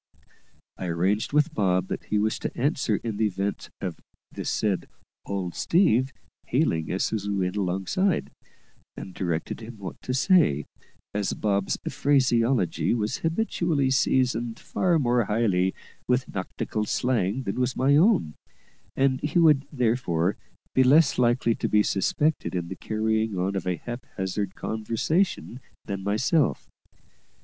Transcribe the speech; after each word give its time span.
I 0.77 0.87
arranged 0.87 1.31
with 1.31 1.53
Bob 1.53 1.87
that 1.89 2.05
he 2.05 2.17
was 2.17 2.39
to 2.39 2.57
answer 2.57 2.95
in 3.03 3.17
the 3.17 3.27
event 3.27 3.69
of 3.79 3.99
the 4.31 4.43
said 4.45 4.87
"old 5.27 5.53
Steve" 5.53 6.11
hailing 6.47 6.91
us 6.91 7.13
as 7.13 7.29
we 7.29 7.35
went 7.35 7.55
alongside, 7.55 8.31
and 8.97 9.13
directed 9.13 9.59
him 9.61 9.77
what 9.77 10.01
to 10.01 10.15
say, 10.15 10.65
as 11.13 11.33
Bob's 11.33 11.77
phraseology 11.87 12.95
was 12.95 13.17
habitually 13.17 13.91
seasoned 13.91 14.57
far 14.57 14.97
more 14.97 15.25
highly 15.25 15.71
with 16.07 16.27
nautical 16.33 16.85
slang 16.85 17.43
than 17.43 17.59
was 17.59 17.75
my 17.77 17.95
own, 17.95 18.33
and 18.95 19.21
he 19.21 19.37
would, 19.37 19.67
therefore, 19.71 20.35
be 20.73 20.83
less 20.83 21.19
likely 21.19 21.53
to 21.53 21.69
be 21.69 21.83
suspected 21.83 22.55
in 22.55 22.69
the 22.69 22.75
carrying 22.75 23.37
on 23.37 23.55
of 23.55 23.67
a 23.67 23.75
haphazard 23.75 24.55
conversation 24.55 25.59
than 25.85 26.01
myself. 26.03 26.67